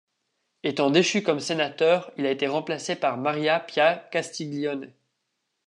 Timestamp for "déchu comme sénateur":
0.89-2.11